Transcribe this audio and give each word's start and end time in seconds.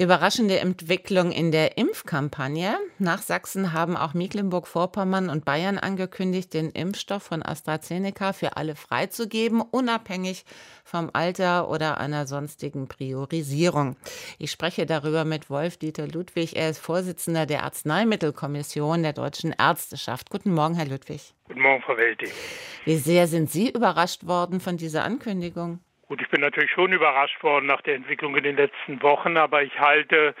Überraschende 0.00 0.60
Entwicklung 0.60 1.32
in 1.32 1.50
der 1.50 1.76
Impfkampagne. 1.76 2.78
Nach 3.00 3.20
Sachsen 3.20 3.72
haben 3.72 3.96
auch 3.96 4.14
Mecklenburg-Vorpommern 4.14 5.28
und 5.28 5.44
Bayern 5.44 5.76
angekündigt, 5.76 6.54
den 6.54 6.70
Impfstoff 6.70 7.24
von 7.24 7.42
AstraZeneca 7.42 8.32
für 8.32 8.56
alle 8.56 8.76
freizugeben, 8.76 9.60
unabhängig 9.60 10.44
vom 10.84 11.10
Alter 11.14 11.68
oder 11.68 11.98
einer 11.98 12.28
sonstigen 12.28 12.86
Priorisierung. 12.86 13.96
Ich 14.38 14.52
spreche 14.52 14.86
darüber 14.86 15.24
mit 15.24 15.50
Wolf-Dieter 15.50 16.06
Ludwig. 16.06 16.54
Er 16.54 16.70
ist 16.70 16.78
Vorsitzender 16.78 17.44
der 17.44 17.64
Arzneimittelkommission 17.64 19.02
der 19.02 19.14
Deutschen 19.14 19.52
Ärzteschaft. 19.58 20.30
Guten 20.30 20.54
Morgen, 20.54 20.76
Herr 20.76 20.86
Ludwig. 20.86 21.34
Guten 21.48 21.62
Morgen, 21.62 21.82
Frau 21.82 21.96
Welti. 21.96 22.28
Wie 22.84 22.98
sehr 22.98 23.26
sind 23.26 23.50
Sie 23.50 23.68
überrascht 23.70 24.28
worden 24.28 24.60
von 24.60 24.76
dieser 24.76 25.02
Ankündigung? 25.02 25.80
Gut, 26.08 26.22
ich 26.22 26.30
bin 26.30 26.40
natürlich 26.40 26.70
schon 26.70 26.90
überrascht 26.90 27.42
worden 27.42 27.66
nach 27.66 27.82
der 27.82 27.94
Entwicklung 27.94 28.34
in 28.34 28.42
den 28.42 28.56
letzten 28.56 29.02
Wochen, 29.02 29.36
aber 29.36 29.62
ich 29.62 29.78
halte 29.78 30.34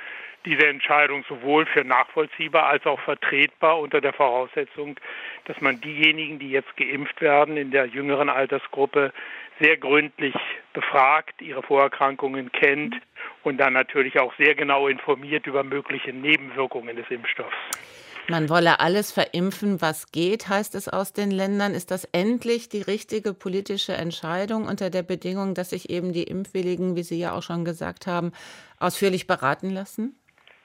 diese 0.46 0.66
Entscheidung 0.66 1.26
sowohl 1.28 1.66
für 1.66 1.84
nachvollziehbar 1.84 2.66
als 2.68 2.86
auch 2.86 2.98
vertretbar 3.00 3.78
unter 3.78 4.00
der 4.00 4.14
Voraussetzung, 4.14 4.98
dass 5.44 5.60
man 5.60 5.78
diejenigen, 5.78 6.38
die 6.38 6.50
jetzt 6.50 6.74
geimpft 6.78 7.20
werden 7.20 7.58
in 7.58 7.70
der 7.70 7.84
jüngeren 7.84 8.30
Altersgruppe, 8.30 9.12
sehr 9.60 9.76
gründlich 9.76 10.34
befragt, 10.72 11.42
ihre 11.42 11.62
Vorerkrankungen 11.62 12.50
kennt 12.50 12.96
und 13.42 13.58
dann 13.58 13.74
natürlich 13.74 14.18
auch 14.18 14.32
sehr 14.36 14.54
genau 14.54 14.88
informiert 14.88 15.46
über 15.46 15.64
mögliche 15.64 16.14
Nebenwirkungen 16.14 16.96
des 16.96 17.10
Impfstoffs. 17.10 18.07
Man 18.30 18.50
wolle 18.50 18.78
alles 18.80 19.10
verimpfen, 19.10 19.80
was 19.80 20.12
geht, 20.12 20.50
heißt 20.50 20.74
es 20.74 20.86
aus 20.86 21.14
den 21.14 21.30
Ländern. 21.30 21.72
Ist 21.72 21.90
das 21.90 22.04
endlich 22.12 22.68
die 22.68 22.82
richtige 22.82 23.32
politische 23.32 23.94
Entscheidung 23.94 24.66
unter 24.66 24.90
der 24.90 25.02
Bedingung, 25.02 25.54
dass 25.54 25.70
sich 25.70 25.88
eben 25.88 26.12
die 26.12 26.24
Impfwilligen, 26.24 26.94
wie 26.94 27.04
Sie 27.04 27.18
ja 27.18 27.32
auch 27.32 27.42
schon 27.42 27.64
gesagt 27.64 28.06
haben, 28.06 28.32
ausführlich 28.78 29.26
beraten 29.26 29.70
lassen? 29.70 30.14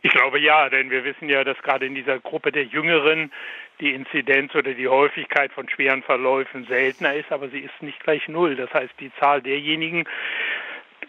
Ich 0.02 0.12
glaube 0.12 0.38
ja, 0.42 0.68
denn 0.68 0.90
wir 0.90 1.06
wissen 1.06 1.30
ja, 1.30 1.46
dass 1.46 1.58
gerade 1.60 1.86
in 1.86 1.96
dieser 1.96 2.20
Gruppe 2.20 2.52
der 2.52 2.66
Jüngeren 2.66 3.32
die 3.80 3.94
Inzidenz 3.94 4.54
oder 4.54 4.74
die 4.74 4.90
Häufigkeit 4.90 5.54
von 5.54 5.70
schweren 5.70 6.04
Verläufen 6.04 6.66
seltener 6.66 7.16
ist, 7.16 7.32
aber 7.32 7.48
sie 7.48 7.60
ist 7.60 7.82
nicht 7.82 8.04
gleich 8.04 8.28
null. 8.28 8.58
Das 8.58 8.74
heißt, 8.74 8.94
die 9.00 9.12
Zahl 9.22 9.42
derjenigen, 9.42 10.04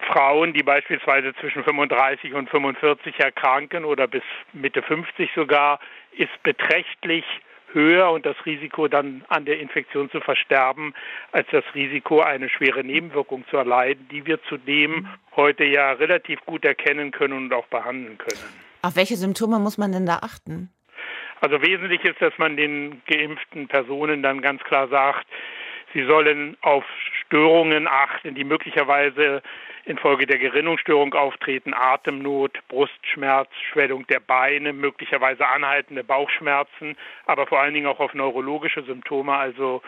Frauen, 0.00 0.52
die 0.52 0.62
beispielsweise 0.62 1.34
zwischen 1.40 1.64
35 1.64 2.34
und 2.34 2.50
45 2.50 3.18
erkranken 3.20 3.84
oder 3.84 4.06
bis 4.06 4.22
Mitte 4.52 4.82
50 4.82 5.30
sogar, 5.34 5.80
ist 6.16 6.42
beträchtlich 6.42 7.24
höher 7.74 8.10
und 8.10 8.24
das 8.24 8.36
Risiko 8.46 8.88
dann 8.88 9.24
an 9.28 9.44
der 9.44 9.58
Infektion 9.58 10.10
zu 10.10 10.20
versterben, 10.20 10.94
als 11.32 11.46
das 11.50 11.64
Risiko, 11.74 12.20
eine 12.20 12.48
schwere 12.48 12.84
Nebenwirkung 12.84 13.44
zu 13.48 13.56
erleiden, 13.56 14.06
die 14.10 14.24
wir 14.26 14.42
zudem 14.44 15.08
heute 15.36 15.64
ja 15.64 15.92
relativ 15.92 16.40
gut 16.46 16.64
erkennen 16.64 17.10
können 17.10 17.34
und 17.34 17.52
auch 17.52 17.66
behandeln 17.66 18.16
können. 18.18 18.40
Auf 18.82 18.96
welche 18.96 19.16
Symptome 19.16 19.58
muss 19.58 19.76
man 19.76 19.92
denn 19.92 20.06
da 20.06 20.18
achten? 20.22 20.70
Also 21.40 21.60
wesentlich 21.60 22.02
ist, 22.04 22.22
dass 22.22 22.32
man 22.38 22.56
den 22.56 23.02
geimpften 23.06 23.68
Personen 23.68 24.22
dann 24.22 24.40
ganz 24.40 24.62
klar 24.64 24.88
sagt, 24.88 25.26
sie 25.94 26.04
sollen 26.04 26.56
auf 26.60 26.84
Störungen 27.24 27.88
achten, 27.88 28.34
die 28.34 28.44
möglicherweise 28.44 29.42
infolge 29.86 30.26
der 30.26 30.38
Gerinnungsstörung 30.38 31.14
auftreten, 31.14 31.74
Atemnot, 31.74 32.58
Brustschmerz, 32.68 33.48
Schwellung 33.70 34.06
der 34.06 34.20
Beine, 34.20 34.72
möglicherweise 34.72 35.46
anhaltende 35.46 36.02
Bauchschmerzen, 36.02 36.96
aber 37.26 37.46
vor 37.46 37.60
allen 37.60 37.74
Dingen 37.74 37.86
auch 37.86 38.00
auf 38.00 38.14
neurologische 38.14 38.82
Symptome, 38.82 39.32
also 39.32 39.82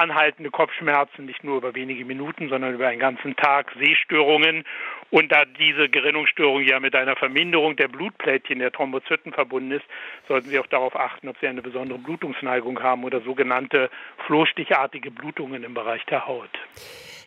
anhaltende 0.00 0.50
Kopfschmerzen, 0.50 1.26
nicht 1.26 1.44
nur 1.44 1.58
über 1.58 1.74
wenige 1.74 2.04
Minuten, 2.04 2.48
sondern 2.48 2.74
über 2.74 2.88
einen 2.88 2.98
ganzen 2.98 3.36
Tag, 3.36 3.72
Sehstörungen. 3.78 4.64
Und 5.10 5.30
da 5.30 5.44
diese 5.44 5.88
Gerinnungsstörung 5.88 6.62
ja 6.62 6.80
mit 6.80 6.94
einer 6.94 7.16
Verminderung 7.16 7.76
der 7.76 7.88
Blutplättchen 7.88 8.60
der 8.60 8.72
Thrombozyten 8.72 9.32
verbunden 9.32 9.72
ist, 9.72 9.84
sollten 10.26 10.48
Sie 10.48 10.58
auch 10.58 10.68
darauf 10.68 10.96
achten, 10.96 11.28
ob 11.28 11.36
Sie 11.38 11.48
eine 11.48 11.62
besondere 11.62 11.98
Blutungsneigung 11.98 12.82
haben 12.82 13.04
oder 13.04 13.20
sogenannte 13.20 13.90
flohstichartige 14.26 15.10
Blutungen 15.10 15.64
im 15.64 15.74
Bereich 15.74 16.04
der 16.06 16.26
Haut. 16.26 16.50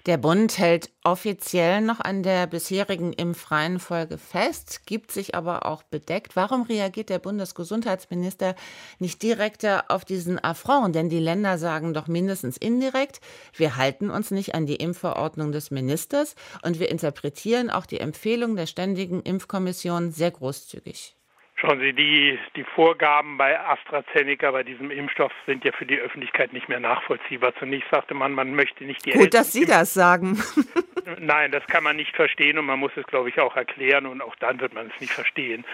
Der 0.06 0.18
Bund 0.18 0.58
hält 0.58 0.90
offiziell 1.06 1.80
noch 1.80 2.02
an 2.02 2.24
der 2.24 2.46
bisherigen 2.46 3.14
Impfreihenfolge 3.14 4.18
fest, 4.18 4.82
gibt 4.86 5.14
sich 5.14 5.34
aber 5.34 5.66
auch 5.66 5.82
bedeckt. 5.84 6.36
Warum 6.36 6.64
reagiert 6.64 7.08
der 7.08 7.20
Bundesgesundheitsminister 7.20 8.56
nicht 9.00 9.24
direkter 9.24 9.86
auf 9.88 10.04
diesen 10.04 10.44
Affront? 10.44 10.94
Denn 10.94 11.08
die 11.08 11.20
Länder 11.20 11.58
sagen 11.58 11.94
doch 11.94 12.08
mindestens 12.08 12.58
indirekt, 12.58 13.22
wir 13.56 13.78
halten 13.78 14.10
uns 14.10 14.30
nicht 14.30 14.56
an 14.56 14.66
die 14.66 14.76
Impfverordnung 14.76 15.54
des 15.54 15.72
Ministers 15.72 16.36
und 16.64 16.82
wir 16.82 16.92
interpretieren 16.92 17.70
auch 17.70 17.86
die 17.86 18.02
Empfehlung 18.02 18.58
der 18.58 18.66
Ständigen 18.66 19.22
Impfkommission 19.22 20.12
sehr 20.12 20.32
großzügig. 20.32 21.16
Schauen 21.64 21.80
Sie, 21.80 21.94
die, 21.94 22.38
die 22.58 22.66
Vorgaben 22.76 23.38
bei 23.38 23.58
AstraZeneca, 23.58 24.52
bei 24.52 24.64
diesem 24.64 24.92
Impfstoff, 24.92 25.32
sind 25.46 25.64
ja 25.64 25.72
für 25.72 25.86
die 25.86 25.98
Öffentlichkeit 25.98 26.52
nicht 26.52 26.68
mehr 26.68 26.82
nachvollziehbar. 26.82 27.54
Zunächst 27.58 27.90
sagte 27.90 28.14
man, 28.14 28.34
man 28.34 28.54
möchte 28.54 28.84
nicht 28.84 29.06
die 29.06 29.12
Gut, 29.12 29.22
Eltern 29.22 29.40
dass 29.40 29.54
Sie 29.54 29.66
das 29.66 29.94
sagen. 29.94 30.44
Nein, 31.20 31.52
das 31.52 31.66
kann 31.68 31.84
man 31.84 31.96
nicht 31.96 32.16
verstehen 32.16 32.58
und 32.58 32.66
man 32.66 32.80
muss 32.80 32.92
es, 32.96 33.06
glaube 33.08 33.30
ich, 33.30 33.40
auch 33.40 33.56
erklären 33.56 34.06
und 34.06 34.22
auch 34.22 34.36
dann 34.38 34.60
wird 34.60 34.74
man 34.74 34.88
es 34.94 35.02
nicht 35.02 35.14
verstehen. 35.14 35.66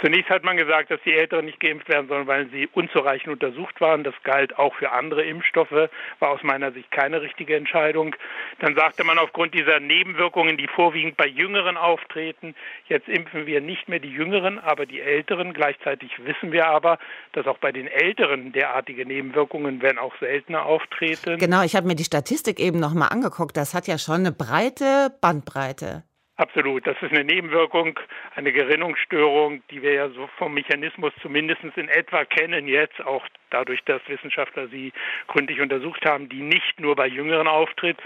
Zunächst 0.00 0.30
hat 0.30 0.44
man 0.44 0.56
gesagt, 0.56 0.90
dass 0.90 1.00
die 1.04 1.12
Älteren 1.12 1.46
nicht 1.46 1.60
geimpft 1.60 1.88
werden 1.88 2.08
sollen, 2.08 2.26
weil 2.26 2.48
sie 2.50 2.68
unzureichend 2.72 3.32
untersucht 3.32 3.80
waren. 3.80 4.04
Das 4.04 4.14
galt 4.22 4.58
auch 4.58 4.74
für 4.74 4.92
andere 4.92 5.24
Impfstoffe, 5.24 5.90
war 6.18 6.28
aus 6.28 6.42
meiner 6.42 6.72
Sicht 6.72 6.90
keine 6.90 7.22
richtige 7.22 7.56
Entscheidung. 7.56 8.14
Dann 8.60 8.74
sagte 8.74 9.04
man 9.04 9.18
aufgrund 9.18 9.54
dieser 9.54 9.80
Nebenwirkungen, 9.80 10.56
die 10.56 10.68
vorwiegend 10.68 11.16
bei 11.16 11.26
Jüngeren 11.26 11.76
auftreten, 11.76 12.54
jetzt 12.88 13.08
impfen 13.08 13.46
wir 13.46 13.60
nicht 13.60 13.88
mehr 13.88 14.00
die 14.00 14.10
Jüngeren, 14.10 14.58
aber 14.58 14.86
die 14.86 15.00
Älteren. 15.00 15.52
Gleichzeitig 15.52 16.10
wissen 16.24 16.52
wir 16.52 16.66
aber, 16.66 16.98
dass 17.32 17.46
auch 17.46 17.58
bei 17.58 17.72
den 17.72 17.86
Älteren 17.86 18.52
derartige 18.52 19.06
Nebenwirkungen, 19.06 19.82
wenn 19.82 19.98
auch 19.98 20.14
seltener, 20.20 20.66
auftreten. 20.66 21.38
Genau, 21.38 21.62
ich 21.62 21.76
habe 21.76 21.86
mir 21.86 21.94
die 21.94 22.04
Statistik 22.04 22.60
eben 22.60 22.78
nochmal 22.78 23.08
angeguckt. 23.10 23.56
Das 23.56 23.74
hat 23.74 23.86
ja 23.86 23.98
schon 23.98 24.16
eine 24.16 24.32
breite 24.32 24.73
breite 24.74 25.10
Bandbreite. 25.20 26.02
Absolut. 26.36 26.84
Das 26.84 26.96
ist 27.00 27.12
eine 27.12 27.22
Nebenwirkung, 27.22 27.98
eine 28.34 28.52
Gerinnungsstörung, 28.52 29.62
die 29.70 29.82
wir 29.82 29.92
ja 29.92 30.08
so 30.10 30.28
vom 30.36 30.54
Mechanismus 30.54 31.12
zumindest 31.22 31.62
in 31.76 31.88
etwa 31.88 32.24
kennen 32.24 32.66
jetzt, 32.66 33.00
auch 33.04 33.24
dadurch, 33.50 33.84
dass 33.84 34.02
Wissenschaftler 34.08 34.66
sie 34.66 34.92
gründlich 35.28 35.60
untersucht 35.60 36.04
haben, 36.04 36.28
die 36.28 36.42
nicht 36.42 36.80
nur 36.80 36.96
bei 36.96 37.06
Jüngeren 37.06 37.46
auftritt, 37.46 37.98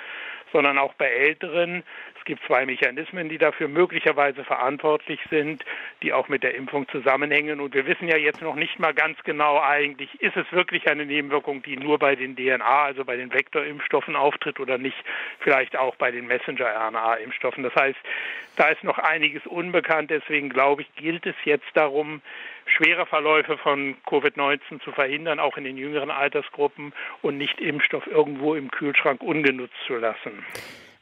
sondern 0.53 0.77
auch 0.77 0.93
bei 0.95 1.07
Älteren. 1.07 1.83
Es 2.29 2.37
gibt 2.37 2.47
zwei 2.47 2.67
Mechanismen, 2.67 3.31
die 3.31 3.39
dafür 3.39 3.69
möglicherweise 3.69 4.45
verantwortlich 4.45 5.19
sind, 5.31 5.65
die 6.03 6.13
auch 6.13 6.29
mit 6.29 6.43
der 6.43 6.55
Impfung 6.57 6.87
zusammenhängen. 6.89 7.59
Und 7.59 7.73
wir 7.73 7.87
wissen 7.87 8.07
ja 8.07 8.19
jetzt 8.19 8.43
noch 8.43 8.55
nicht 8.55 8.79
mal 8.79 8.93
ganz 8.93 9.17
genau 9.25 9.59
eigentlich, 9.63 10.21
ist 10.21 10.37
es 10.37 10.45
wirklich 10.53 10.91
eine 10.91 11.07
Nebenwirkung, 11.07 11.63
die 11.63 11.79
nur 11.79 11.99
bei 11.99 12.17
den 12.17 12.37
DNA, 12.37 12.83
also 12.83 13.07
bei 13.07 13.17
den 13.17 13.33
Vektorimpfstoffen 13.33 14.15
auftritt 14.15 14.61
oder 14.61 14.77
nicht, 14.77 14.99
vielleicht 15.41 15.75
auch 15.75 15.97
bei 15.97 16.11
den 16.11 16.27
Messenger-RNA-Impfstoffen. 16.27 17.63
Das 17.63 17.75
heißt, 17.75 17.99
da 18.57 18.69
ist 18.69 18.85
noch 18.85 18.99
einiges 18.99 19.47
unbekannt. 19.47 20.11
Deswegen 20.11 20.51
glaube 20.51 20.83
ich, 20.83 20.95
gilt 20.97 21.25
es 21.25 21.37
jetzt 21.45 21.71
darum, 21.73 22.21
schwere 22.67 23.07
Verläufe 23.07 23.57
von 23.57 23.97
Covid-19 24.05 24.83
zu 24.85 24.93
verhindern, 24.93 25.41
auch 25.41 25.57
in 25.57 25.65
den 25.65 25.79
jüngeren 25.79 26.11
Altersgruppen 26.11 26.93
und 27.23 27.39
nicht 27.39 27.59
Impfstoff 27.59 28.07
irgendwo 28.07 28.55
im 28.55 28.71
Kühlschrank 28.71 29.23
ungenutzt 29.23 29.77
zu 29.87 29.97
lassen. 29.97 30.45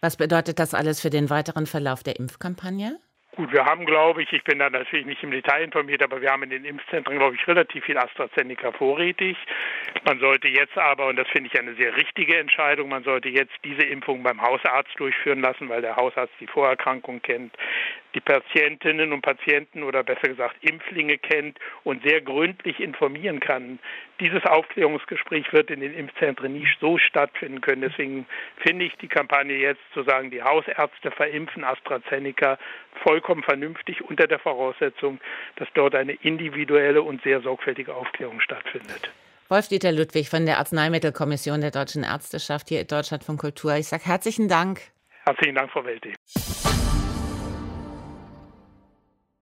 Was 0.00 0.16
bedeutet 0.16 0.58
das 0.58 0.74
alles 0.74 1.00
für 1.00 1.10
den 1.10 1.30
weiteren 1.30 1.66
Verlauf 1.66 2.02
der 2.02 2.16
Impfkampagne? 2.16 2.98
Gut, 3.36 3.52
wir 3.52 3.66
haben, 3.66 3.84
glaube 3.84 4.22
ich, 4.22 4.32
ich 4.32 4.42
bin 4.44 4.60
da 4.60 4.70
natürlich 4.70 5.04
nicht 5.04 5.22
im 5.22 5.30
Detail 5.30 5.64
informiert, 5.64 6.02
aber 6.02 6.22
wir 6.22 6.30
haben 6.30 6.44
in 6.44 6.48
den 6.48 6.64
Impfzentren, 6.64 7.18
glaube 7.18 7.36
ich, 7.36 7.46
relativ 7.46 7.84
viel 7.84 7.98
AstraZeneca 7.98 8.72
vorrätig. 8.72 9.36
Man 10.06 10.18
sollte 10.20 10.48
jetzt 10.48 10.78
aber, 10.78 11.08
und 11.08 11.16
das 11.16 11.28
finde 11.28 11.50
ich 11.52 11.60
eine 11.60 11.74
sehr 11.74 11.94
richtige 11.94 12.38
Entscheidung, 12.38 12.88
man 12.88 13.04
sollte 13.04 13.28
jetzt 13.28 13.52
diese 13.62 13.82
Impfung 13.82 14.22
beim 14.22 14.40
Hausarzt 14.40 14.98
durchführen 14.98 15.40
lassen, 15.40 15.68
weil 15.68 15.82
der 15.82 15.96
Hausarzt 15.96 16.32
die 16.40 16.46
Vorerkrankung 16.46 17.20
kennt, 17.20 17.54
die 18.16 18.20
Patientinnen 18.20 19.12
und 19.12 19.20
Patienten 19.20 19.82
oder 19.82 20.02
besser 20.02 20.28
gesagt 20.28 20.56
Impflinge 20.62 21.18
kennt 21.18 21.58
und 21.84 22.02
sehr 22.02 22.22
gründlich 22.22 22.80
informieren 22.80 23.40
kann. 23.40 23.78
Dieses 24.20 24.42
Aufklärungsgespräch 24.46 25.52
wird 25.52 25.70
in 25.70 25.80
den 25.80 25.92
Impfzentren 25.92 26.54
nicht 26.54 26.78
so 26.80 26.96
stattfinden 26.96 27.60
können. 27.60 27.82
Deswegen 27.82 28.26
finde 28.56 28.86
ich 28.86 28.96
die 28.96 29.08
Kampagne 29.08 29.58
jetzt 29.58 29.82
zu 29.92 30.02
sagen, 30.02 30.30
die 30.30 30.42
Hausärzte 30.42 31.10
verimpfen 31.10 31.62
AstraZeneca 31.62 32.58
vollkommen 33.02 33.42
vernünftig 33.42 34.02
unter 34.02 34.26
der 34.26 34.38
Voraussetzung, 34.38 35.20
dass 35.56 35.68
dort 35.74 35.94
eine 35.94 36.14
individuelle 36.14 37.02
und 37.02 37.22
sehr 37.22 37.42
sorgfältige 37.42 37.94
Aufklärung 37.94 38.40
stattfindet. 38.40 39.10
Wolf-Dieter 39.50 39.92
Ludwig 39.92 40.30
von 40.30 40.46
der 40.46 40.56
Arzneimittelkommission 40.56 41.60
der 41.60 41.70
Deutschen 41.70 42.02
Ärzteschaft 42.02 42.70
hier 42.70 42.80
in 42.80 42.86
Deutschland 42.86 43.24
von 43.24 43.36
Kultur. 43.36 43.76
Ich 43.76 43.88
sage 43.88 44.06
herzlichen 44.06 44.48
Dank. 44.48 44.80
Herzlichen 45.26 45.54
Dank, 45.56 45.70
Frau 45.70 45.84
Welti. 45.84 46.14